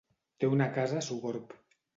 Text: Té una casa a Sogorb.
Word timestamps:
Té 0.43 0.49
una 0.55 0.69
casa 0.79 0.99
a 1.03 1.05
Sogorb. 1.11 1.57